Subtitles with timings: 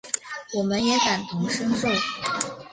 [0.55, 1.87] 我们也感同身受